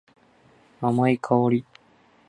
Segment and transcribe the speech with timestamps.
[0.81, 1.63] 甘い香り。